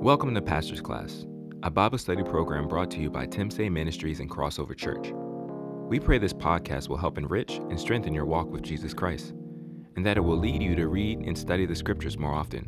[0.00, 1.26] Welcome to Pastor's Class,
[1.62, 5.12] a Bible study program brought to you by Tim Say Ministries and Crossover Church.
[5.90, 9.34] We pray this podcast will help enrich and strengthen your walk with Jesus Christ,
[9.96, 12.66] and that it will lead you to read and study the scriptures more often.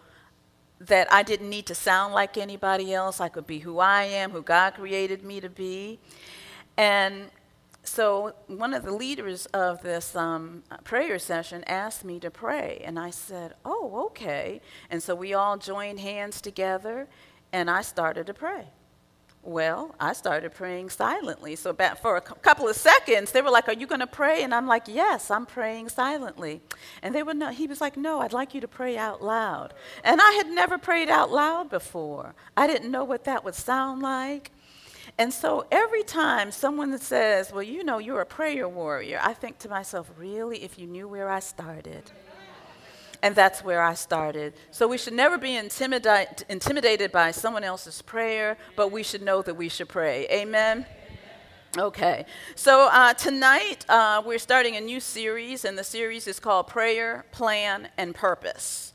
[0.80, 3.20] that I didn't need to sound like anybody else.
[3.20, 5.98] I could be who I am, who God created me to be.
[6.76, 7.30] And
[7.84, 12.98] so one of the leaders of this um, prayer session asked me to pray, and
[12.98, 14.60] I said, "Oh, okay."
[14.90, 17.08] And so we all joined hands together,
[17.52, 18.68] and I started to pray.
[19.42, 21.54] Well, I started praying silently.
[21.54, 24.42] So about for a couple of seconds, they were like, "Are you going to pray?"
[24.42, 26.62] And I'm like, "Yes, I'm praying silently."
[27.02, 27.50] And they were no.
[27.50, 30.78] He was like, "No, I'd like you to pray out loud." And I had never
[30.78, 32.34] prayed out loud before.
[32.56, 34.50] I didn't know what that would sound like.
[35.16, 39.58] And so every time someone says, Well, you know, you're a prayer warrior, I think
[39.60, 42.10] to myself, Really, if you knew where I started?
[43.22, 44.52] And that's where I started.
[44.70, 49.40] So we should never be intimidate, intimidated by someone else's prayer, but we should know
[49.40, 50.26] that we should pray.
[50.30, 50.84] Amen?
[51.76, 52.24] Okay,
[52.54, 57.24] so uh, tonight uh, we're starting a new series, and the series is called Prayer,
[57.32, 58.92] Plan, and Purpose.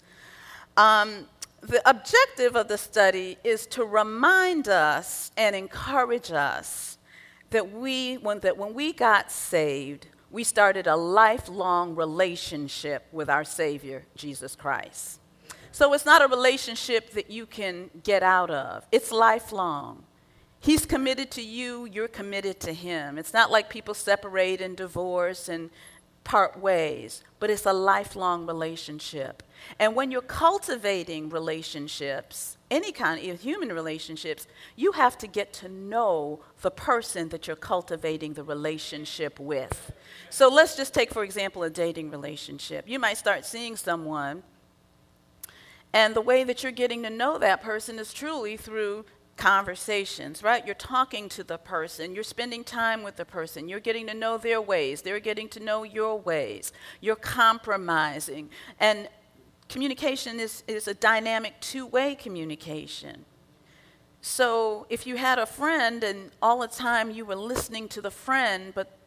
[0.77, 1.25] Um,
[1.61, 6.97] the objective of the study is to remind us and encourage us
[7.49, 13.43] that we when, that when we got saved we started a lifelong relationship with our
[13.43, 15.19] savior jesus christ.
[15.71, 18.87] So it's not a relationship that you can get out of.
[18.91, 20.03] It's lifelong.
[20.59, 23.17] He's committed to you you're committed to him.
[23.17, 25.69] It's not like people separate and divorce and
[26.23, 29.41] part ways but it's a lifelong relationship
[29.79, 35.69] and when you're cultivating relationships, any kind of human relationships, you have to get to
[35.69, 39.91] know the person that you're cultivating the relationship with.
[40.29, 42.87] So let's just take, for example, a dating relationship.
[42.87, 44.43] You might start seeing someone,
[45.93, 49.05] and the way that you're getting to know that person is truly through
[49.39, 50.65] conversations, right?
[50.65, 54.37] You're talking to the person, you're spending time with the person, you're getting to know
[54.37, 58.49] their ways, they're getting to know your ways, you're compromising.
[58.79, 59.07] And
[59.69, 63.25] communication is, is a dynamic two way communication.
[64.21, 68.11] So if you had a friend and all the time you were listening to the
[68.11, 68.97] friend, but,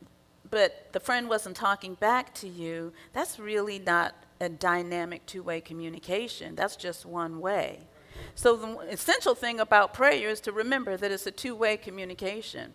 [0.48, 5.60] but the friend wasn't talking back to you, that's really not a dynamic two way
[5.60, 6.54] communication.
[6.54, 7.80] That's just one way.
[8.34, 12.72] So the essential thing about prayer is to remember that it's a two way communication.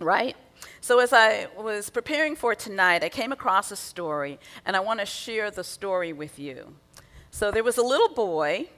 [0.00, 0.36] Right?
[0.80, 5.00] So, as I was preparing for tonight, I came across a story, and I want
[5.00, 6.74] to share the story with you.
[7.30, 8.68] So, there was a little boy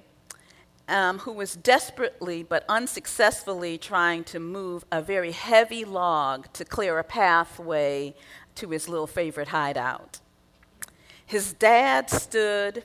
[0.89, 6.99] um, who was desperately but unsuccessfully trying to move a very heavy log to clear
[6.99, 8.15] a pathway
[8.57, 10.21] to his little favorite hideout.
[11.25, 12.83] His dad stood,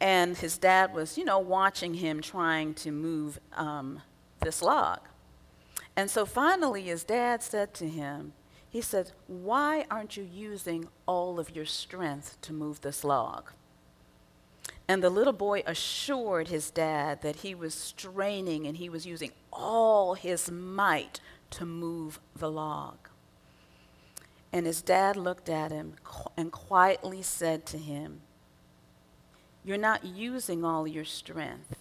[0.00, 4.00] and his dad was, you know, watching him trying to move um,
[4.40, 5.00] this log.
[6.00, 8.32] And so finally, his dad said to him,
[8.70, 13.50] he said, Why aren't you using all of your strength to move this log?
[14.88, 19.32] And the little boy assured his dad that he was straining and he was using
[19.52, 21.20] all his might
[21.50, 22.96] to move the log.
[24.54, 25.96] And his dad looked at him
[26.34, 28.22] and quietly said to him,
[29.62, 31.76] You're not using all your strength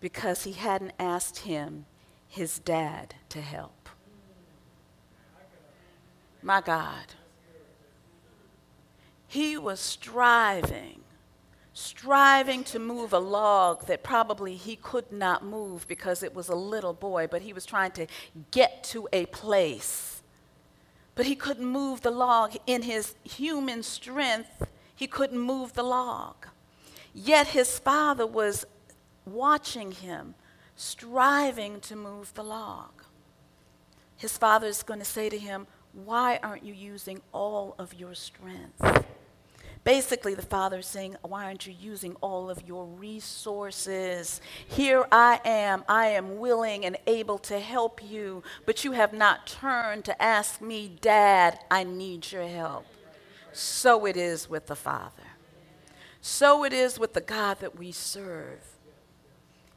[0.00, 1.84] because he hadn't asked him
[2.28, 3.88] his dad to help.
[6.42, 7.14] My God.
[9.26, 11.00] He was striving,
[11.74, 16.54] striving to move a log that probably he could not move because it was a
[16.54, 18.06] little boy, but he was trying to
[18.50, 20.18] get to a place
[21.18, 22.54] but he couldn't move the log.
[22.64, 26.46] In his human strength, he couldn't move the log.
[27.12, 28.64] Yet his father was
[29.26, 30.36] watching him,
[30.78, 33.02] striving to move the log.
[34.16, 38.14] His father is going to say to him, Why aren't you using all of your
[38.14, 39.04] strength?
[39.82, 44.40] Basically, the father is saying, Why aren't you using all of your resources?
[44.68, 45.84] Here I am.
[45.88, 50.60] I am willing and able to help you, but you have not turned to ask
[50.60, 52.86] me, Dad, I need your help.
[53.52, 55.24] So it is with the Father.
[56.20, 58.77] So it is with the God that we serve.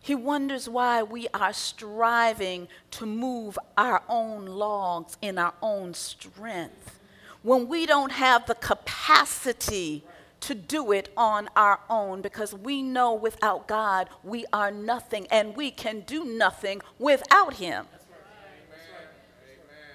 [0.02, 7.00] He wonders why we are striving to move our own logs in our own strength
[7.44, 10.04] when we don't have the capacity
[10.42, 15.56] to do it on our own because we know without God we are nothing and
[15.56, 17.86] we can do nothing without Him.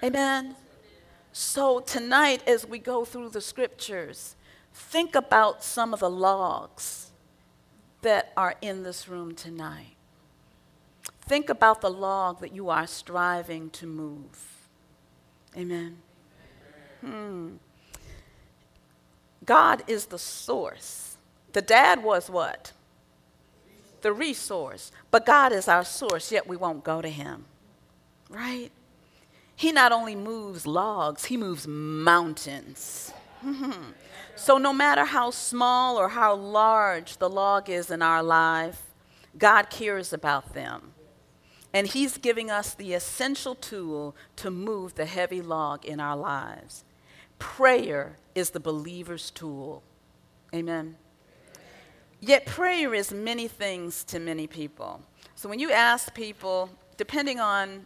[0.01, 0.55] Amen.
[1.33, 4.35] So, tonight, as we go through the scriptures,
[4.73, 7.11] think about some of the logs
[8.01, 9.96] that are in this room tonight.
[11.27, 14.69] Think about the log that you are striving to move.
[15.57, 15.97] Amen.
[17.01, 17.55] Hmm.
[19.43, 21.17] God is the source.
[21.51, 22.71] The dad was what?
[24.01, 24.91] The resource.
[25.11, 27.45] But God is our source, yet we won't go to him.
[28.29, 28.71] Right?
[29.55, 33.11] He not only moves logs, he moves mountains.
[34.35, 38.83] so, no matter how small or how large the log is in our life,
[39.37, 40.93] God cares about them.
[41.73, 46.83] And He's giving us the essential tool to move the heavy log in our lives.
[47.39, 49.83] Prayer is the believer's tool.
[50.53, 50.95] Amen.
[52.19, 55.01] Yet, prayer is many things to many people.
[55.35, 57.85] So, when you ask people, depending on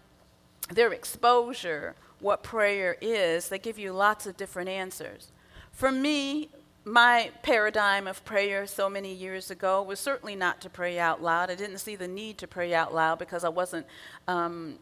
[0.70, 5.32] their exposure, what prayer is, they give you lots of different answers.
[5.72, 6.50] For me,
[6.84, 11.52] my paradigm of prayer so many years ago was certainly not to pray out loud.
[11.52, 13.86] I didn't see the need to pray out loud because I wasn't
[14.28, 14.80] um,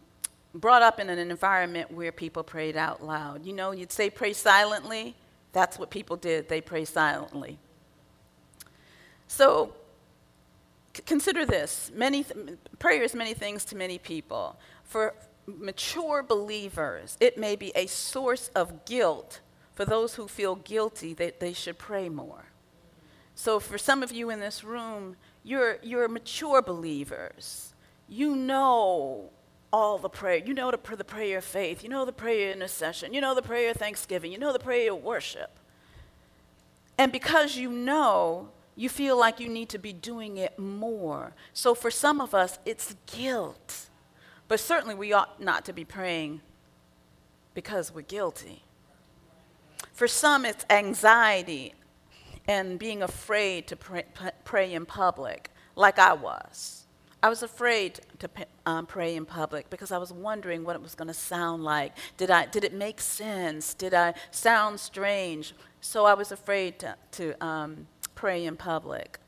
[0.54, 3.46] brought up in an environment where people prayed out loud.
[3.46, 5.16] You know, you'd say pray silently.
[5.51, 7.60] That's what people did, they pray silently.
[9.28, 9.74] So
[10.95, 14.57] c- consider this many th- prayer is many things to many people.
[14.84, 15.16] For
[15.48, 19.42] mature believers, it may be a source of guilt
[19.80, 22.44] for those who feel guilty that they should pray more.
[23.34, 27.74] So, for some of you in this room, you're, you're mature believers.
[28.10, 29.30] You know
[29.72, 30.36] all the prayer.
[30.36, 31.81] You know the, the prayer of faith.
[31.81, 33.14] You know the prayer of intercession.
[33.14, 34.34] You know the prayer of thanksgiving.
[34.34, 35.58] You know the prayer of worship.
[36.98, 41.31] And because you know, you feel like you need to be doing it more.
[41.54, 43.88] So, for some of us, it's guilt.
[44.50, 46.42] But certainly, we ought not to be praying
[47.54, 48.64] because we're guilty.
[50.00, 51.74] For some, it's anxiety
[52.48, 53.75] and being afraid to
[54.46, 56.86] pray, in public, like I was.
[57.22, 58.30] I was afraid to
[58.66, 61.98] um, pray in public because I was wondering what it was going to sound like.
[62.16, 63.74] Did, I, did it make sense?
[63.74, 65.54] Did I sound strange?
[65.81, 67.86] So I was afraid to, to um,
[68.16, 69.19] pray in public.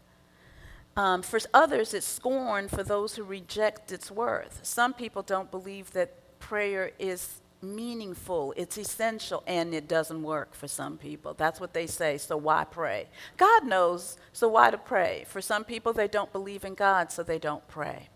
[0.95, 4.61] Um, for others, it's scorn for those who reject its worth.
[4.63, 10.67] Some people don't believe that prayer is meaningful, it's essential, and it doesn't work for
[10.67, 11.33] some people.
[11.33, 13.07] That's what they say, so why pray?
[13.37, 15.25] God knows, so why to pray?
[15.27, 18.09] For some people, they don't believe in God, so they don't pray.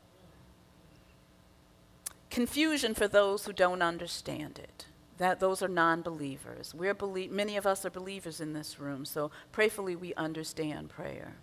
[2.29, 4.85] Confusion for those who don't understand it.
[5.17, 6.73] That those are non-believers.
[6.75, 11.35] We're belie- many of us are believers in this room, so prayfully we understand prayer.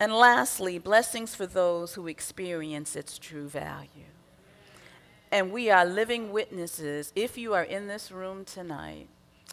[0.00, 4.08] And lastly, blessings for those who experience its true value.
[5.32, 7.12] And we are living witnesses.
[7.14, 9.08] If you are in this room tonight,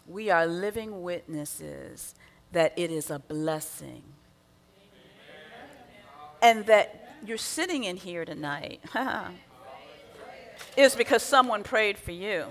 [0.06, 2.14] we are living witnesses
[2.52, 4.02] that it is a blessing.
[6.42, 8.80] And that you're sitting in here tonight
[10.76, 12.46] is because someone prayed for you.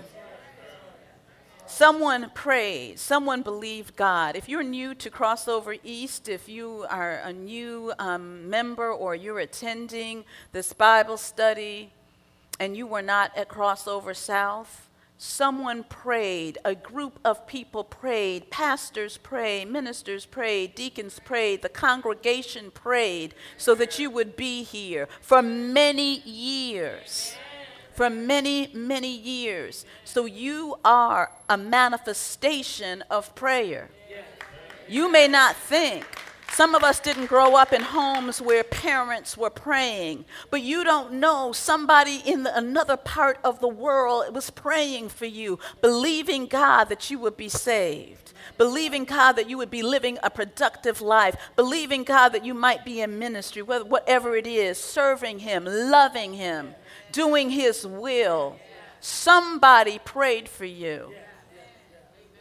[1.66, 4.36] Someone prayed, someone believed God.
[4.36, 9.38] If you're new to Crossover East, if you are a new um, member or you're
[9.38, 11.92] attending this Bible study,
[12.58, 14.88] and you were not at Crossover South,
[15.18, 22.70] someone prayed, a group of people prayed, pastors prayed, ministers prayed, deacons prayed, the congregation
[22.70, 27.34] prayed so that you would be here for many years.
[27.94, 29.84] For many, many years.
[30.04, 33.90] So you are a manifestation of prayer.
[34.88, 36.06] You may not think
[36.52, 41.12] Some of us didn't grow up in homes where parents were praying, but you don't
[41.12, 46.86] know somebody in the, another part of the world was praying for you, believing God
[46.86, 51.36] that you would be saved, believing God that you would be living a productive life,
[51.54, 56.74] believing God that you might be in ministry, whatever it is, serving Him, loving Him,
[57.12, 58.56] doing His will.
[59.00, 61.12] Somebody prayed for you.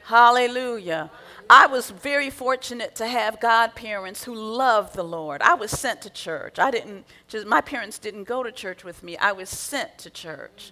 [0.03, 1.11] Hallelujah.
[1.49, 5.41] I was very fortunate to have godparents who loved the Lord.
[5.41, 6.59] I was sent to church.
[6.59, 9.17] I didn't just my parents didn't go to church with me.
[9.17, 10.71] I was sent to church.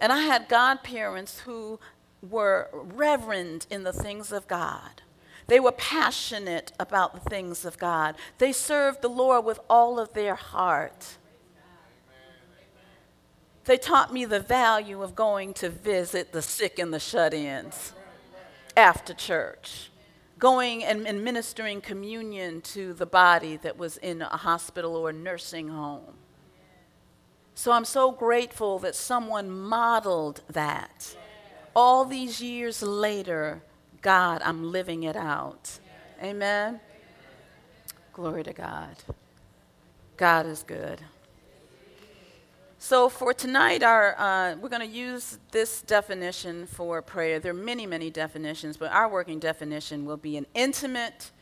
[0.00, 1.78] And I had godparents who
[2.22, 5.02] were reverend in the things of God.
[5.48, 8.16] They were passionate about the things of God.
[8.38, 11.18] They served the Lord with all of their heart.
[13.64, 17.92] They taught me the value of going to visit the sick and the shut ins
[18.76, 19.90] after church
[20.38, 25.68] going and administering communion to the body that was in a hospital or a nursing
[25.68, 26.14] home.
[27.54, 31.16] So I'm so grateful that someone modeled that.
[31.74, 33.62] All these years later,
[34.02, 35.78] God, I'm living it out.
[36.22, 36.80] Amen.
[38.12, 38.96] Glory to God.
[40.16, 41.00] God is good.
[42.88, 47.40] So for tonight, our, uh, we're going to use this definition for prayer.
[47.40, 51.32] There are many, many definitions, but our working definition will be an intimate,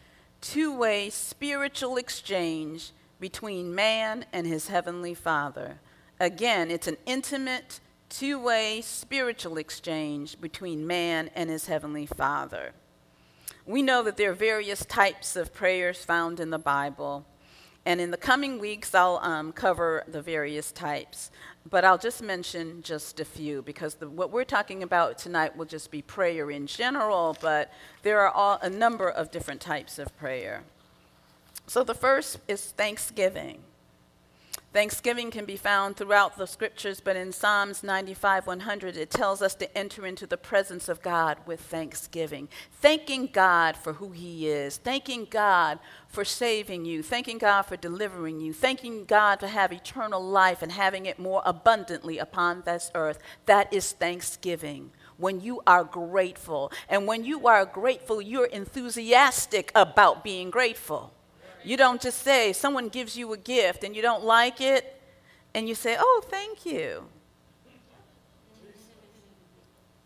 [0.40, 5.80] two way spiritual exchange between man and his heavenly Father.
[6.18, 12.72] Again, it's an intimate, two way spiritual exchange between man and his heavenly Father.
[13.66, 17.26] We know that there are various types of prayers found in the Bible.
[17.86, 21.30] And in the coming weeks, I'll um, cover the various types.
[21.68, 25.66] But I'll just mention just a few because the, what we're talking about tonight will
[25.66, 27.72] just be prayer in general, but
[28.02, 30.62] there are all, a number of different types of prayer.
[31.66, 33.60] So the first is thanksgiving.
[34.74, 39.54] Thanksgiving can be found throughout the scriptures, but in Psalms 95 100, it tells us
[39.54, 42.48] to enter into the presence of God with thanksgiving.
[42.72, 45.78] Thanking God for who He is, thanking God
[46.08, 50.72] for saving you, thanking God for delivering you, thanking God to have eternal life and
[50.72, 53.20] having it more abundantly upon this earth.
[53.46, 56.72] That is thanksgiving when you are grateful.
[56.88, 61.13] And when you are grateful, you're enthusiastic about being grateful.
[61.64, 65.00] You don't just say, someone gives you a gift and you don't like it,
[65.54, 67.04] and you say, oh, thank you.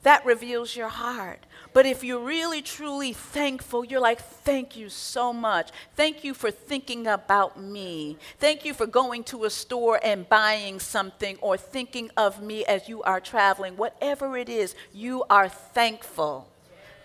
[0.02, 1.44] That reveals your heart.
[1.72, 5.70] But if you're really truly thankful, you're like, thank you so much.
[5.96, 8.16] Thank you for thinking about me.
[8.38, 12.88] Thank you for going to a store and buying something or thinking of me as
[12.88, 13.76] you are traveling.
[13.76, 16.48] Whatever it is, you are thankful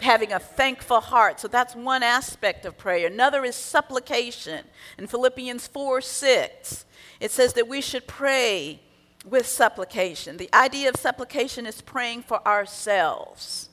[0.04, 1.40] having a thankful heart.
[1.40, 3.08] So that's one aspect of prayer.
[3.08, 4.66] Another is supplication.
[4.98, 6.86] In Philippians 4 6,
[7.20, 8.80] it says that we should pray
[9.26, 10.38] with supplication.
[10.38, 13.70] The idea of supplication is praying for ourselves.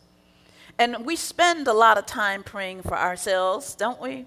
[0.78, 4.26] And we spend a lot of time praying for ourselves, don't we?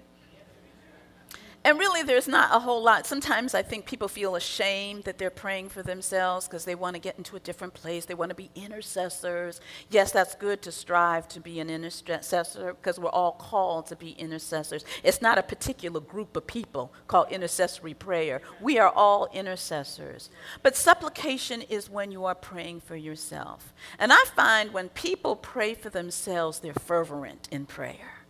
[1.66, 3.06] And really, there's not a whole lot.
[3.06, 7.00] Sometimes I think people feel ashamed that they're praying for themselves because they want to
[7.00, 8.04] get into a different place.
[8.04, 9.62] They want to be intercessors.
[9.88, 14.10] Yes, that's good to strive to be an intercessor because we're all called to be
[14.10, 14.84] intercessors.
[15.02, 18.42] It's not a particular group of people called intercessory prayer.
[18.60, 20.28] We are all intercessors.
[20.62, 23.72] But supplication is when you are praying for yourself.
[23.98, 28.23] And I find when people pray for themselves, they're fervent in prayer.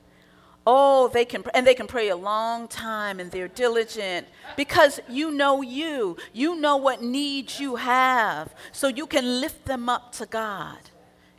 [0.67, 5.31] Oh, they can, and they can pray a long time and they're diligent because you
[5.31, 6.17] know you.
[6.33, 8.55] You know what needs you have.
[8.73, 10.79] So you can lift them up to God.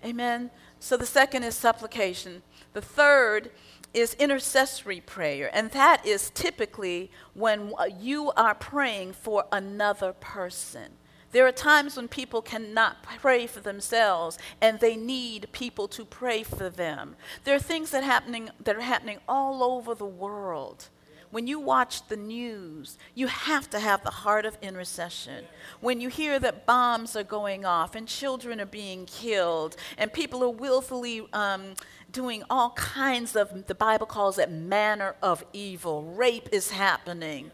[0.03, 0.51] Amen.
[0.79, 2.43] So the second is supplication.
[2.73, 3.49] The third
[3.95, 10.91] is intercessory prayer, and that is typically when uh, you are praying for another person.
[11.35, 16.43] There are times when people cannot pray for themselves and they need people to pray
[16.43, 17.17] for them.
[17.43, 20.87] There are things that, happening, that are happening all over the world.
[21.31, 25.43] When you watch the news, you have to have the heart of intercession.
[25.81, 30.41] When you hear that bombs are going off and children are being killed and people
[30.41, 31.73] are willfully um,
[32.13, 37.51] doing all kinds of, the Bible calls it manner of evil, rape is happening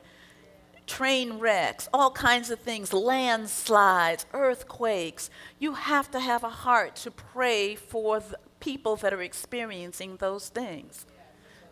[0.92, 5.30] train wrecks, all kinds of things, landslides, earthquakes.
[5.58, 8.22] You have to have a heart to pray for
[8.60, 11.06] people that are experiencing those things.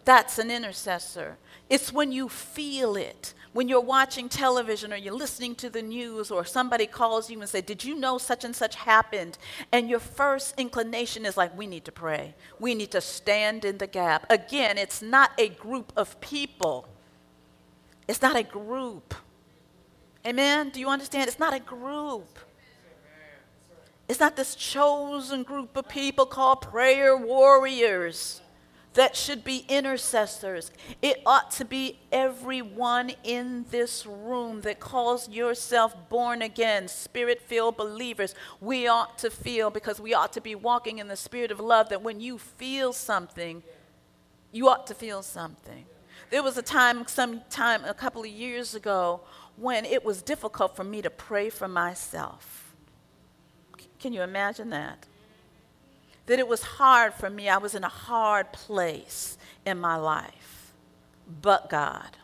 [0.06, 1.38] That's an intercessor.
[1.70, 3.34] It's when you feel it.
[3.52, 7.50] When you're watching television or you're listening to the news or somebody calls you and
[7.50, 9.38] say, "Did you know such and such happened?"
[9.72, 12.36] and your first inclination is like, "We need to pray.
[12.58, 16.88] We need to stand in the gap." Again, it's not a group of people
[18.10, 19.14] It's not a group.
[20.26, 20.72] Amen?
[20.72, 21.28] Do you understand?
[21.28, 22.40] It's not a group.
[24.08, 28.42] It's not this chosen group of people called prayer warriors
[28.96, 30.72] that should be intercessors.
[31.04, 37.78] It ought to be everyone in this room that calls yourself born again, spirit filled
[37.78, 38.34] believers.
[38.60, 41.90] We ought to feel, because we ought to be walking in the spirit of love,
[41.90, 43.62] that when you feel something,
[44.52, 45.86] you ought to feel something.
[46.30, 49.22] There was a time, some time, a couple of years ago,
[49.58, 52.76] when it was difficult for me to pray for myself.
[54.00, 55.06] Can you imagine that?
[56.28, 57.50] That it was hard for me.
[57.50, 60.72] I was in a hard place in my life.
[61.42, 62.18] But God.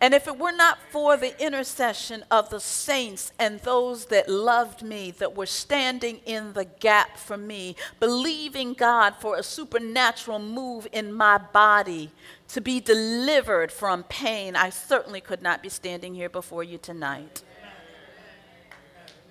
[0.00, 4.82] And if it were not for the intercession of the saints and those that loved
[4.82, 10.86] me, that were standing in the gap for me, believing God for a supernatural move
[10.92, 12.10] in my body
[12.48, 17.42] to be delivered from pain, I certainly could not be standing here before you tonight.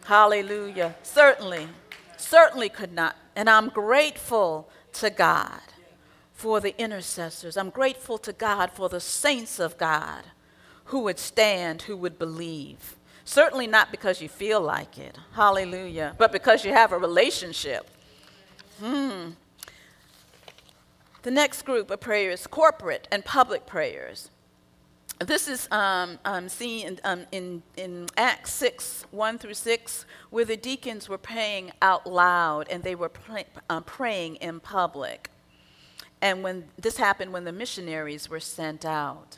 [0.05, 0.95] Hallelujah.
[1.03, 1.67] Certainly,
[2.17, 3.15] certainly could not.
[3.35, 5.61] And I'm grateful to God
[6.33, 7.57] for the intercessors.
[7.57, 10.23] I'm grateful to God for the saints of God
[10.89, 12.95] who would stand, who would believe.
[13.23, 15.15] Certainly not because you feel like it.
[15.33, 16.15] Hallelujah.
[16.17, 17.87] But because you have a relationship.
[18.79, 19.31] Hmm.
[21.21, 24.31] The next group of prayers, corporate and public prayers.
[25.19, 30.45] This is um, um, seen in, um, in, in Acts 6, 1 through 6, where
[30.45, 35.29] the deacons were praying out loud and they were pray, uh, praying in public.
[36.19, 39.37] And when this happened when the missionaries were sent out.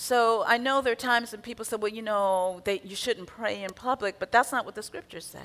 [0.00, 3.64] So I know there are times when people say, well, you know, you shouldn't pray
[3.64, 5.42] in public, but that's not what the scriptures say.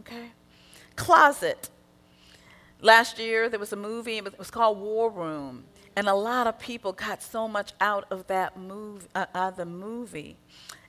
[0.00, 0.32] Okay?
[0.96, 1.70] Closet.
[2.80, 5.66] Last year, there was a movie, it was called War Room.
[5.94, 10.36] And a lot of people got so much out of that movie, uh, the movie.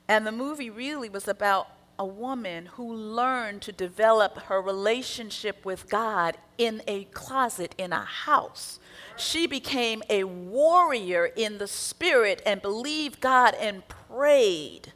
[0.08, 1.68] And the movie really was about
[2.00, 8.04] a woman who learned to develop her relationship with God in a closet in a
[8.04, 8.80] house.
[9.16, 14.94] She became a warrior in the spirit and believed God and prayed.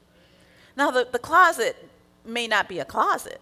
[0.75, 1.75] Now, the, the closet
[2.23, 3.41] may not be a closet,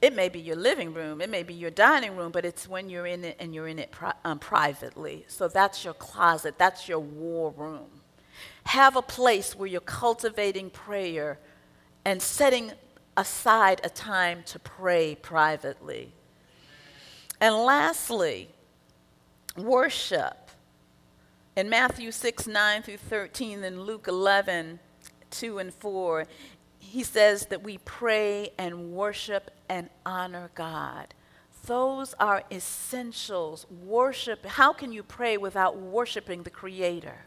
[0.00, 2.88] it may be your living room, it may be your dining room, but it's when
[2.88, 5.24] you're in it and you're in it pri- um, privately.
[5.26, 7.88] So that's your closet, that's your war room.
[8.64, 11.38] Have a place where you're cultivating prayer
[12.04, 12.72] and setting
[13.16, 16.12] aside a time to pray privately.
[17.40, 18.48] And lastly,
[19.64, 20.50] worship.
[21.56, 24.78] In Matthew 6, 9 through 13, and Luke 11,
[25.30, 26.26] 2 and 4,
[26.78, 31.14] he says that we pray and worship and honor God.
[31.66, 33.66] Those are essentials.
[33.84, 34.46] Worship.
[34.46, 37.18] How can you pray without worshiping the Creator?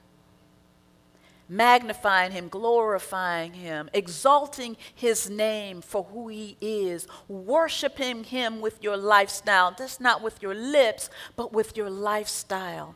[1.51, 8.95] Magnifying Him, glorifying Him, exalting His name for who He is, worshiping Him with your
[8.95, 9.75] lifestyle.
[9.77, 12.95] That's not with your lips, but with your lifestyle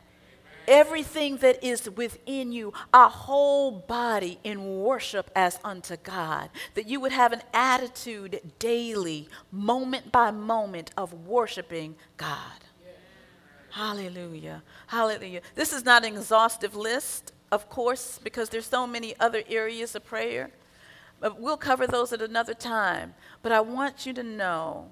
[0.68, 6.50] everything that is within you, our whole body in worship as unto God.
[6.74, 12.38] That you would have an attitude daily, moment by moment, of worshiping God.
[13.70, 14.62] Hallelujah.
[14.86, 15.42] Hallelujah.
[15.54, 20.04] This is not an exhaustive list, of course, because there's so many other areas of
[20.04, 20.50] prayer.
[21.20, 23.14] But we'll cover those at another time.
[23.42, 24.90] But I want you to know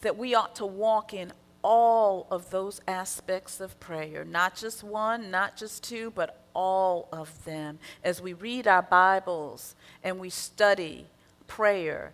[0.00, 5.30] that we ought to walk in all of those aspects of prayer, not just one,
[5.30, 7.78] not just two, but all of them.
[8.04, 11.06] As we read our Bibles and we study
[11.46, 12.12] prayer,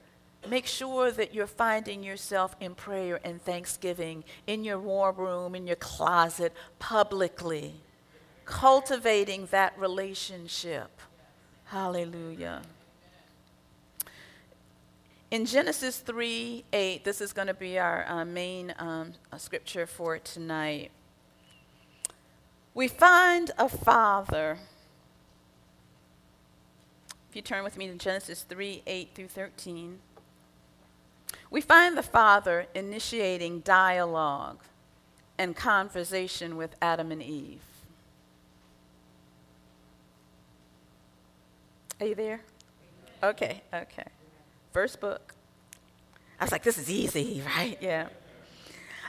[0.49, 5.67] make sure that you're finding yourself in prayer and thanksgiving in your war room, in
[5.67, 7.75] your closet, publicly,
[8.45, 11.01] cultivating that relationship.
[11.67, 12.63] Hallelujah.
[15.31, 19.87] In Genesis 3 8, this is going to be our uh, main um, uh, scripture
[19.87, 20.91] for tonight.
[22.73, 24.59] We find a father.
[27.29, 29.99] If you turn with me to Genesis 3 8 through 13,
[31.51, 34.61] we find the father initiating dialogue
[35.37, 37.61] and conversation with Adam and Eve.
[42.01, 42.41] Are you there?
[43.23, 44.05] Okay, okay
[44.75, 45.37] first book.
[46.41, 47.79] I was like, this is easy, right?
[47.81, 48.09] Yeah.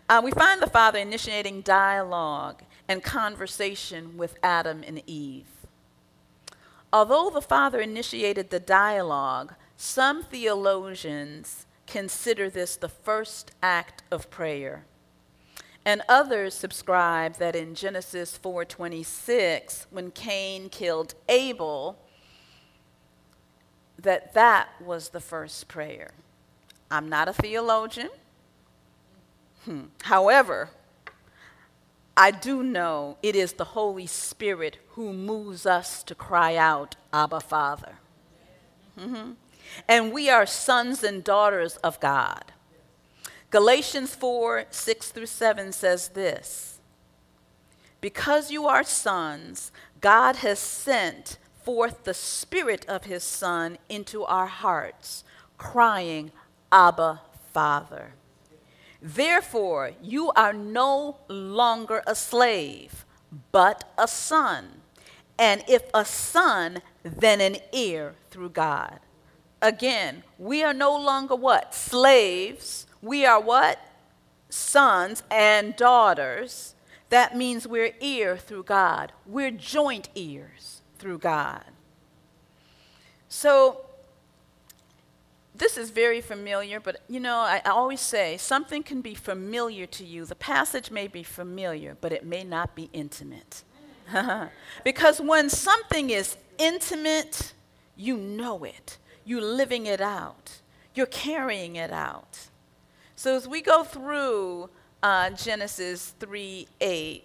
[0.08, 5.48] Uh, we find the Father initiating dialogue and conversation with Adam and Eve.
[6.94, 14.86] Although the Father initiated the dialogue, some theologians consider this the first act of prayer.
[15.84, 22.05] And others subscribe that in Genesis 4:26 when Cain killed Abel
[23.98, 26.12] that that was the first prayer.
[26.92, 28.10] I'm not a theologian.
[29.66, 29.86] Hmm.
[30.04, 30.70] However,
[32.18, 37.42] I do know it is the Holy Spirit who moves us to cry out, Abba,
[37.42, 37.96] Father.
[38.98, 39.32] Mm-hmm.
[39.88, 42.54] And we are sons and daughters of God.
[43.50, 46.80] Galatians 4 6 through 7 says this
[48.00, 54.46] Because you are sons, God has sent forth the Spirit of His Son into our
[54.46, 55.24] hearts,
[55.58, 56.32] crying,
[56.72, 58.14] Abba, Father.
[59.02, 63.04] Therefore, you are no longer a slave,
[63.52, 64.82] but a son.
[65.38, 69.00] And if a son, then an heir through God.
[69.62, 71.74] Again, we are no longer what?
[71.74, 72.86] Slaves.
[73.02, 73.80] We are what?
[74.50, 76.76] Sons and daughters.
[77.10, 79.12] That means we're ear through God.
[79.26, 81.64] We're joint heirs through God.
[83.30, 83.82] So,
[85.58, 89.86] this is very familiar, but you know, I, I, always say something can be familiar
[89.86, 90.26] to you.
[90.26, 93.64] The passage may be familiar, but it may not be intimate.
[94.84, 97.54] because when something is intimate,
[97.96, 98.98] you know it.
[99.24, 100.62] You're living it out,
[100.94, 102.50] you're carrying it out.
[103.16, 104.70] So as we go through
[105.02, 107.24] uh, Genesis 3 8,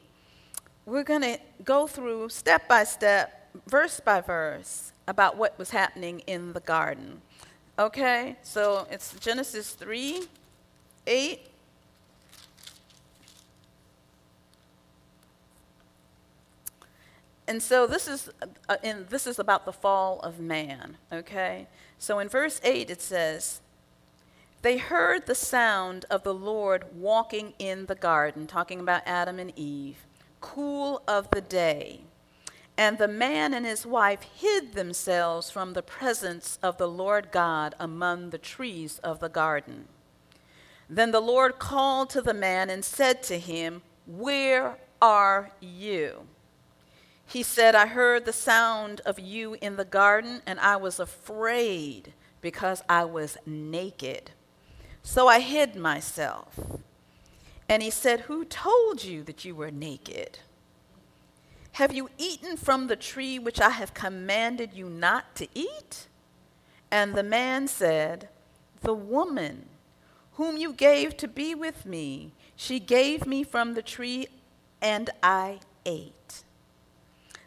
[0.87, 6.21] we're going to go through step by step, verse by verse, about what was happening
[6.27, 7.23] in the garden.
[7.79, 10.23] Okay, so it's Genesis 3
[11.07, 11.47] 8.
[17.49, 18.31] And so this is,
[18.69, 21.67] uh, in, this is about the fall of man, okay?
[21.99, 23.61] So in verse 8 it says,
[24.63, 29.53] They heard the sound of the Lord walking in the garden, talking about Adam and
[29.57, 29.97] Eve,
[30.41, 32.03] cool of the day.
[32.81, 37.75] And the man and his wife hid themselves from the presence of the Lord God
[37.79, 39.85] among the trees of the garden.
[40.89, 46.23] Then the Lord called to the man and said to him, Where are you?
[47.27, 52.15] He said, I heard the sound of you in the garden, and I was afraid
[52.41, 54.31] because I was naked.
[55.03, 56.59] So I hid myself.
[57.69, 60.39] And he said, Who told you that you were naked?
[61.73, 66.09] Have you eaten from the tree which I have commanded you not to eat?
[66.91, 68.29] And the man said,
[68.83, 69.69] The woman
[70.33, 74.27] whom you gave to be with me, she gave me from the tree,
[74.83, 76.43] and I ate.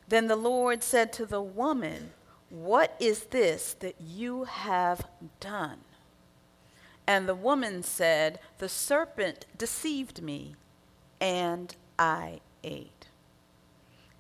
[0.08, 2.12] Then the Lord said to the woman,
[2.50, 5.08] What is this that you have
[5.40, 5.80] done?
[7.06, 10.56] And the woman said, The serpent deceived me,
[11.20, 13.03] and I ate.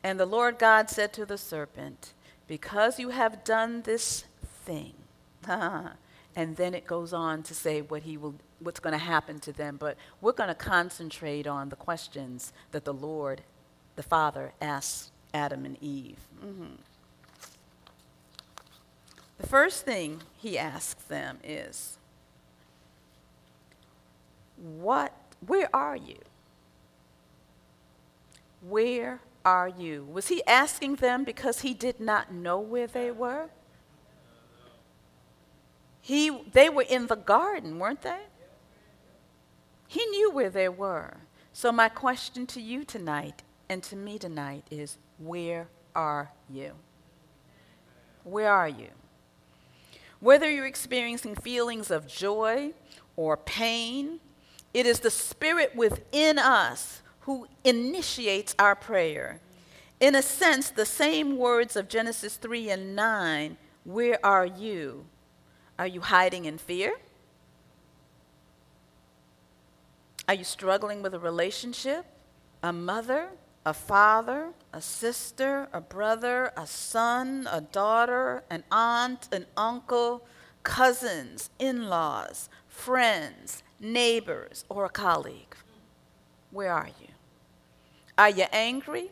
[0.04, 2.13] And the Lord God said to the serpent,
[2.48, 4.94] Because you have done this thing.
[5.48, 9.52] and then it goes on to say what he will what's going to happen to
[9.52, 13.42] them, but we're going to concentrate on the questions that the Lord,
[13.96, 16.20] the Father, asks Adam and Eve.
[16.44, 16.76] Mm-hmm.
[19.38, 21.98] The first thing he asks them is,
[24.58, 25.13] What,
[25.46, 26.20] where are you?
[28.62, 30.06] Where are you?
[30.12, 33.49] Was he asking them because he did not know where they were?
[36.01, 38.23] He, they were in the garden, weren't they?
[39.88, 41.17] He knew where they were.
[41.53, 46.73] So, my question to you tonight and to me tonight is where are you?
[48.23, 48.89] Where are you?
[50.19, 52.73] Whether you're experiencing feelings of joy
[53.15, 54.19] or pain,
[54.73, 59.40] it is the Spirit within us who initiates our prayer.
[60.00, 65.06] In a sense, the same words of Genesis 3 and 9 Where are you?
[65.80, 66.94] Are you hiding in fear?
[70.28, 72.06] Are you struggling with a relationship?
[72.62, 73.30] A mother?
[73.66, 74.50] A father?
[74.74, 75.70] A sister?
[75.74, 76.52] A brother?
[76.58, 77.48] A son?
[77.52, 78.44] A daughter?
[78.50, 79.30] An aunt?
[79.32, 80.26] An uncle?
[80.64, 81.50] Cousins?
[81.60, 82.50] In laws?
[82.68, 83.64] Friends?
[83.80, 84.66] Neighbors?
[84.70, 85.56] Or a colleague?
[86.52, 87.12] Where are you?
[88.17, 89.10] Are you angry?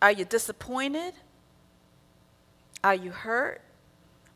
[0.00, 1.14] Are you disappointed?
[2.82, 3.62] Are you hurt?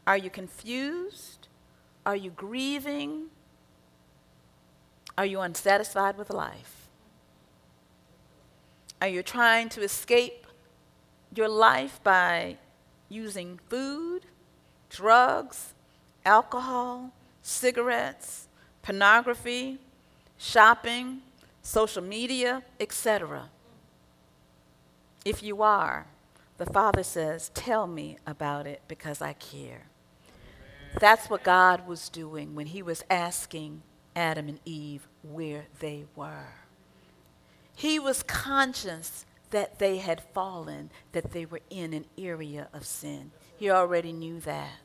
[0.07, 1.49] Are you confused?
[2.07, 3.27] Are you grieving?
[5.17, 6.89] Are you unsatisfied with life?
[9.01, 10.47] Are you trying to escape
[11.35, 12.57] your life by
[13.09, 14.23] using food,
[14.91, 15.75] drugs,
[16.25, 18.49] alcohol, cigarettes,
[18.83, 19.79] pornography,
[20.37, 21.21] shopping,
[21.69, 23.51] social media, etc.
[25.23, 26.07] If you are,
[26.57, 29.83] the Father says, Tell me about it because I care.
[30.99, 33.83] That's what God was doing when He was asking
[34.17, 36.55] Adam and Eve where they were.
[37.77, 43.31] He was conscious that they had fallen, that they were in an area of sin.
[43.59, 44.81] He already knew that.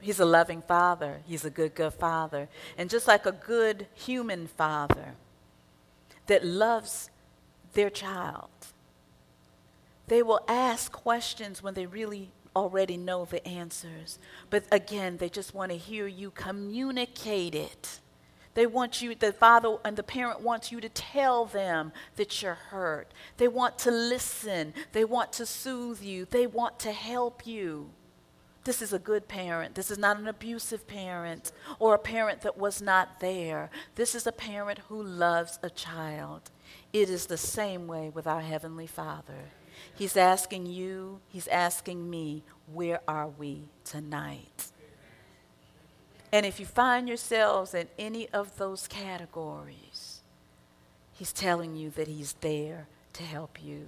[0.00, 1.20] He's a loving father.
[1.26, 2.48] He's a good, good father.
[2.76, 5.14] And just like a good human father
[6.28, 7.10] that loves
[7.74, 8.48] their child,
[10.06, 14.18] they will ask questions when they really already know the answers.
[14.48, 18.00] But again, they just want to hear you communicate it.
[18.54, 22.54] They want you, the father and the parent wants you to tell them that you're
[22.54, 23.12] hurt.
[23.36, 24.74] They want to listen.
[24.92, 26.24] They want to soothe you.
[26.24, 27.90] They want to help you.
[28.68, 29.74] This is a good parent.
[29.74, 33.70] This is not an abusive parent or a parent that was not there.
[33.94, 36.50] This is a parent who loves a child.
[36.92, 39.52] It is the same way with our Heavenly Father.
[39.94, 44.66] He's asking you, He's asking me, where are we tonight?
[46.30, 50.20] And if you find yourselves in any of those categories,
[51.14, 53.86] He's telling you that He's there to help you,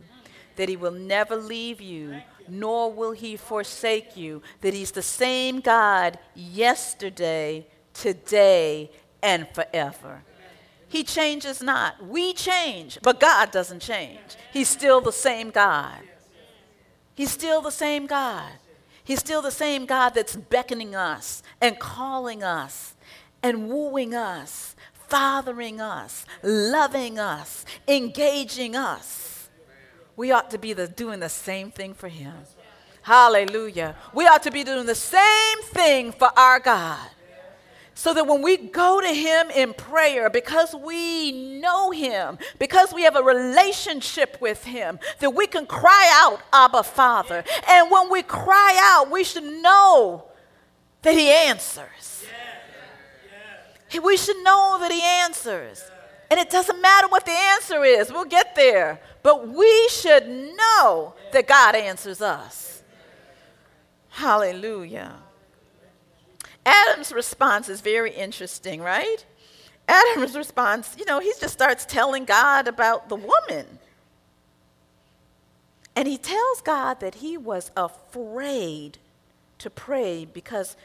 [0.61, 5.61] that He will never leave you, nor will He forsake you, that He's the same
[5.61, 8.91] God yesterday, today,
[9.23, 10.23] and forever.
[10.87, 12.05] He changes not.
[12.07, 14.37] We change, but God doesn't change.
[14.53, 15.97] He's still the same God.
[17.15, 18.53] He's still the same God.
[19.03, 22.97] He's still the same God that's beckoning us and calling us
[23.43, 24.77] and wooing us,
[25.09, 29.40] fathering us, loving us, engaging us.
[30.21, 32.35] We ought to be the, doing the same thing for Him.
[33.01, 33.97] Hallelujah.
[34.13, 37.09] We ought to be doing the same thing for our God.
[37.95, 43.05] So that when we go to Him in prayer, because we know Him, because we
[43.05, 47.43] have a relationship with Him, that we can cry out, Abba, Father.
[47.67, 50.27] And when we cry out, we should know
[51.01, 52.27] that He answers.
[54.05, 55.83] We should know that He answers.
[56.31, 59.01] And it doesn't matter what the answer is, we'll get there.
[59.23, 62.83] But we should know that God answers us.
[64.11, 65.17] Hallelujah.
[66.65, 69.25] Adam's response is very interesting, right?
[69.89, 73.67] Adam's response, you know, he just starts telling God about the woman.
[75.97, 78.99] And he tells God that he was afraid
[79.59, 80.77] to pray because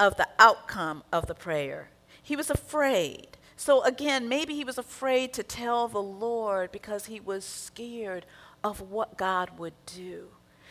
[0.00, 1.90] of the outcome of the prayer.
[2.22, 3.35] He was afraid.
[3.56, 8.26] So again, maybe he was afraid to tell the Lord because he was scared
[8.62, 10.28] of what God would do.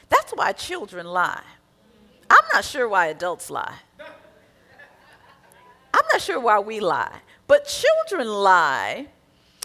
[0.10, 1.44] That's why children lie.
[2.30, 3.76] I'm not sure why adults lie.
[4.00, 9.08] I'm not sure why we lie, but children lie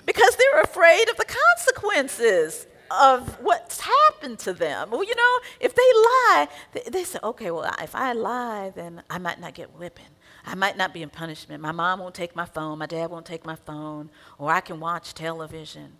[0.07, 4.91] because they're afraid of the consequences of what's happened to them.
[4.91, 9.03] Well, you know, if they lie, they, they, say, okay, well, if I lie, then
[9.09, 10.07] I might not get whipping.
[10.45, 11.63] I might not be in punishment.
[11.63, 12.79] My mom won't take my phone.
[12.79, 14.11] My dad won't take my phone.
[14.39, 15.93] Or I can watch television.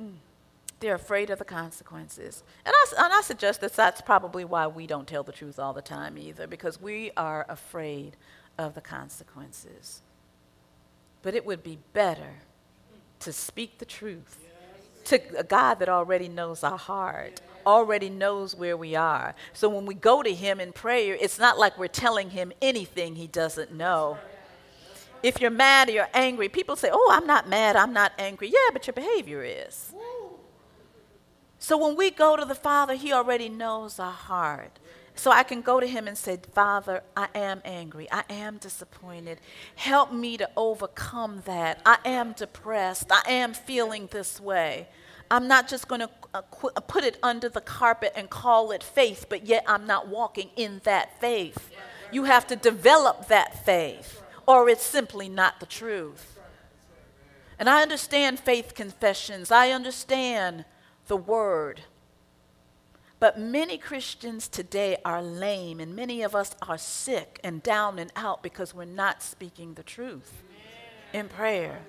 [0.00, 0.14] Mm.
[0.78, 2.42] They're afraid of the consequences.
[2.64, 5.72] And I, and I suggest that that's probably why we don't tell the truth all
[5.72, 8.16] the time either, because we are afraid
[8.56, 10.02] of the consequences.
[11.22, 12.36] But it would be better
[13.20, 14.38] to speak the truth
[15.04, 19.34] to a God that already knows our heart, already knows where we are.
[19.52, 23.16] So when we go to Him in prayer, it's not like we're telling Him anything
[23.16, 24.18] He doesn't know.
[25.22, 28.48] If you're mad or you're angry, people say, Oh, I'm not mad, I'm not angry.
[28.48, 29.92] Yeah, but your behavior is.
[31.58, 34.78] So when we go to the Father, He already knows our heart.
[35.20, 38.10] So I can go to Him and say, Father, I am angry.
[38.10, 39.38] I am disappointed.
[39.76, 41.82] Help me to overcome that.
[41.84, 43.12] I am depressed.
[43.12, 44.88] I am feeling this way.
[45.30, 49.26] I'm not just going to uh, put it under the carpet and call it faith,
[49.28, 51.70] but yet I'm not walking in that faith.
[52.10, 56.38] You have to develop that faith, or it's simply not the truth.
[57.58, 59.50] And I understand faith confessions.
[59.50, 60.64] I understand
[61.08, 61.82] the word.
[63.20, 68.10] But many Christians today are lame, and many of us are sick and down and
[68.16, 70.42] out because we're not speaking the truth
[71.12, 71.80] in prayer.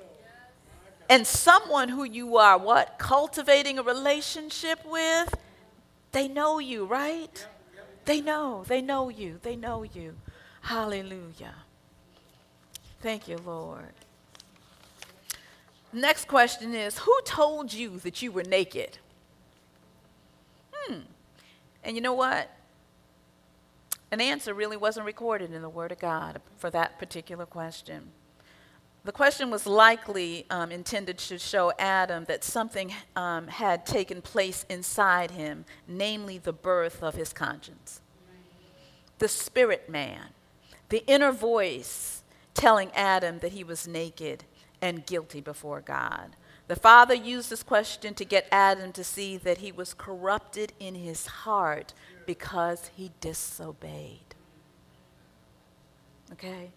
[1.09, 5.33] And someone who you are, what, cultivating a relationship with,
[6.11, 7.47] they know you, right?
[8.03, 10.15] They know, they know you, they know you.
[10.61, 11.55] Hallelujah.
[13.01, 13.93] Thank you, Lord.
[15.93, 18.97] Next question is Who told you that you were naked?
[20.73, 20.99] Hmm.
[21.83, 22.49] And you know what?
[24.11, 28.11] An answer really wasn't recorded in the Word of God for that particular question.
[29.03, 34.63] The question was likely um, intended to show Adam that something um, had taken place
[34.69, 38.01] inside him, namely the birth of his conscience.
[39.17, 40.27] The spirit man,
[40.89, 42.21] the inner voice
[42.53, 44.43] telling Adam that he was naked
[44.81, 46.35] and guilty before God.
[46.67, 50.95] The father used this question to get Adam to see that he was corrupted in
[50.95, 51.93] his heart
[52.25, 54.35] because he disobeyed.
[56.31, 56.71] Okay?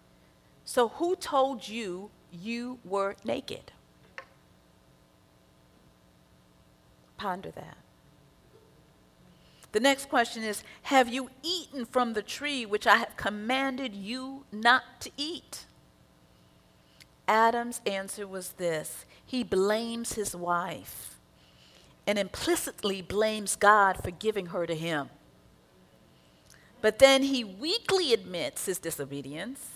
[0.65, 3.71] So, who told you you were naked?
[7.17, 7.77] Ponder that.
[9.71, 14.45] The next question is Have you eaten from the tree which I have commanded you
[14.51, 15.65] not to eat?
[17.27, 21.17] Adam's answer was this he blames his wife
[22.07, 25.09] and implicitly blames God for giving her to him.
[26.81, 29.69] But then he weakly admits his disobedience.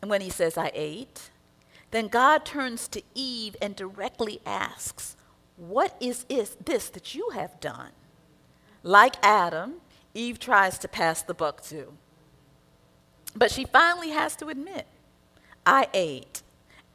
[0.00, 1.30] And when he says, I ate,
[1.90, 5.16] then God turns to Eve and directly asks,
[5.56, 7.90] What is this that you have done?
[8.82, 9.74] Like Adam,
[10.14, 11.92] Eve tries to pass the buck too.
[13.36, 14.86] But she finally has to admit,
[15.64, 16.42] I ate.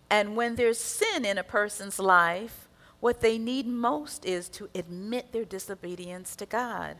[0.09, 2.67] And when there's sin in a person's life,
[2.99, 6.97] what they need most is to admit their disobedience to God.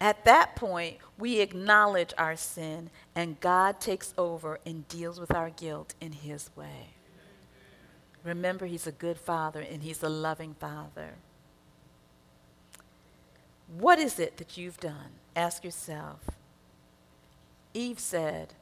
[0.00, 5.50] At that point, we acknowledge our sin, and God takes over and deals with our
[5.50, 6.88] guilt in His way.
[8.24, 11.14] Remember, He's a good Father and He's a loving Father.
[13.78, 15.12] What is it that you've done?
[15.34, 16.20] Ask yourself.
[17.72, 18.54] Eve said,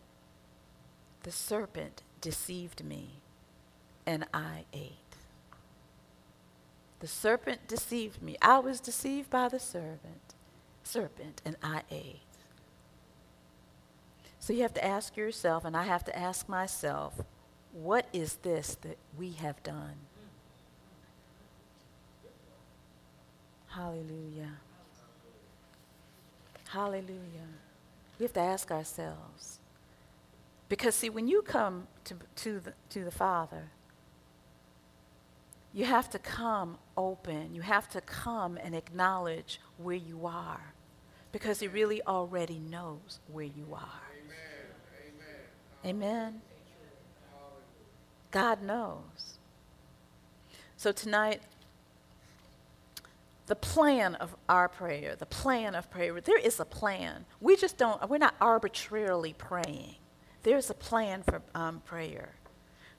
[1.22, 3.22] The serpent deceived me,
[4.06, 4.92] and I ate.
[7.00, 8.36] The serpent deceived me.
[8.42, 10.34] I was deceived by the serpent,
[10.84, 12.20] serpent, and I ate.
[14.38, 17.14] So you have to ask yourself, and I have to ask myself,
[17.72, 19.94] what is this that we have done?
[23.68, 24.56] Hallelujah.
[26.68, 27.48] Hallelujah.
[28.18, 29.58] We have to ask ourselves.
[30.68, 33.70] Because, see, when you come to, to, the, to the Father,
[35.72, 37.54] you have to come open.
[37.54, 40.74] You have to come and acknowledge where you are.
[41.32, 44.02] Because He really already knows where you are.
[45.84, 46.02] Amen.
[46.02, 46.40] Amen.
[48.30, 49.38] God knows.
[50.76, 51.42] So tonight,
[53.46, 57.26] the plan of our prayer, the plan of prayer, there is a plan.
[57.40, 59.96] We just don't, we're not arbitrarily praying.
[60.42, 62.30] There's a plan for um, prayer.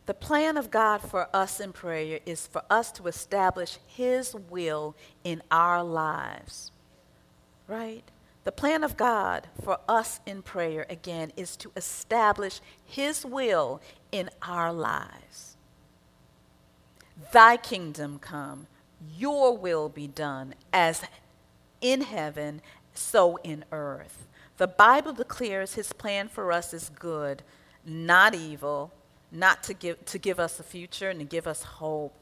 [0.06, 4.96] The plan of God for us in prayer is for us to establish His will
[5.24, 6.72] in our lives.
[7.68, 8.04] Right?
[8.44, 13.80] The plan of God for us in prayer, again, is to establish His will
[14.12, 15.56] in our lives.
[17.32, 18.68] Thy kingdom come,
[19.18, 21.04] your will be done, as
[21.82, 22.62] in heaven,
[22.94, 24.28] so in earth.
[24.58, 27.42] The Bible declares his plan for us is good,
[27.86, 28.92] not evil,
[29.32, 32.15] not to give, to give us a future and to give us hope.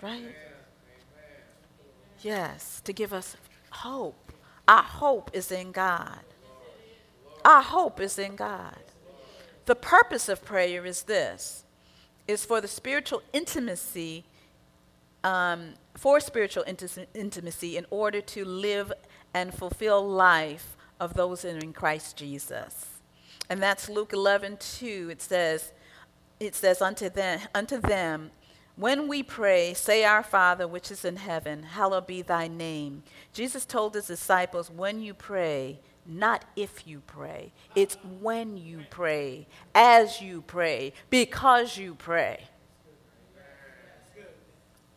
[0.00, 0.34] Right?
[2.22, 3.36] Yes, to give us
[3.70, 4.32] hope.
[4.68, 6.20] Our hope is in God.
[7.44, 8.78] Our hope is in God.
[9.66, 11.64] The purpose of prayer is this
[12.28, 14.24] is for the spiritual intimacy,
[15.24, 16.64] um, for spiritual
[17.14, 18.92] intimacy in order to live
[19.34, 22.89] and fulfill life of those in Christ Jesus.
[23.50, 25.08] And that's Luke 11, 2.
[25.10, 25.72] It says,
[26.38, 28.30] it says unto them, unto them,
[28.76, 33.02] when we pray, say, Our Father which is in heaven, hallowed be thy name.
[33.34, 37.52] Jesus told his disciples, when you pray, not if you pray.
[37.74, 42.44] It's when you pray, as you pray, because you pray.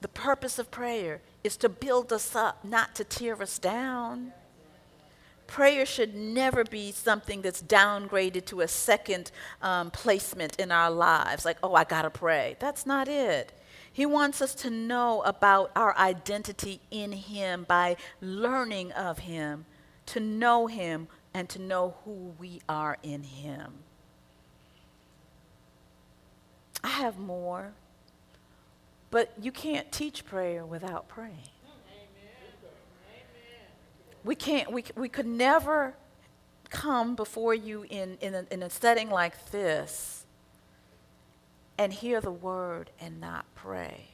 [0.02, 4.34] The purpose of prayer is to build us up, not to tear us down.
[5.48, 11.46] Prayer should never be something that's downgraded to a second um, placement in our lives,
[11.46, 12.56] like, oh, I gotta pray.
[12.60, 13.54] That's not it.
[13.92, 19.66] He wants us to know about our identity in Him by learning of Him
[20.08, 23.74] to know Him and to know who we are in Him.
[26.84, 27.74] I have more,
[29.12, 31.53] but you can't teach prayer without praying.
[34.24, 35.96] We can't, we, we could never
[36.70, 40.26] come before you in, in, a, in a setting like this
[41.78, 44.08] and hear the word and not pray.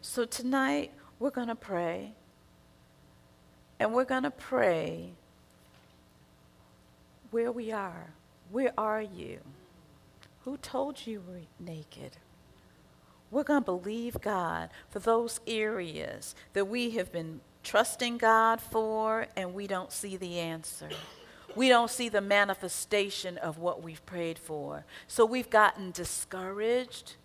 [0.00, 2.12] So tonight, we're going to pray.
[3.78, 5.10] And we're going to pray
[7.30, 8.10] where we are.
[8.50, 9.38] Where are you?
[10.44, 12.16] Who told you we're naked?
[13.30, 19.26] We're going to believe God for those areas that we have been trusting God for
[19.36, 20.88] and we don't see the answer.
[21.54, 24.84] We don't see the manifestation of what we've prayed for.
[25.06, 27.16] So we've gotten discouraged.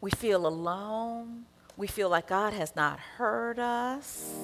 [0.00, 1.44] We feel alone.
[1.76, 4.34] We feel like God has not heard us.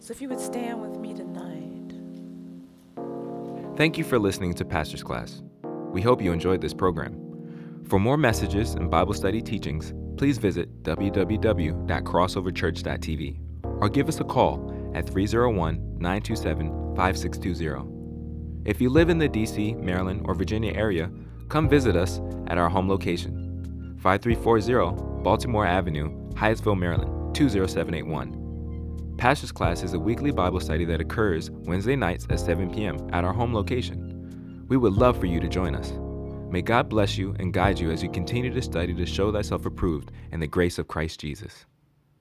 [0.00, 1.94] So if you would stand with me tonight.
[3.76, 5.42] Thank you for listening to Pastor's Class.
[5.94, 7.84] We hope you enjoyed this program.
[7.88, 13.38] For more messages and Bible study teachings, please visit www.crossoverchurch.tv
[13.80, 18.68] or give us a call at 301 927 5620.
[18.68, 21.12] If you live in the DC, Maryland, or Virginia area,
[21.48, 29.14] come visit us at our home location 5340 Baltimore Avenue, Hyattsville, Maryland 20781.
[29.16, 32.98] Pastor's Class is a weekly Bible study that occurs Wednesday nights at 7 p.m.
[33.12, 34.03] at our home location.
[34.74, 35.92] We would love for you to join us.
[36.50, 39.66] May God bless you and guide you as you continue to study to show thyself
[39.66, 41.64] approved in the grace of Christ Jesus.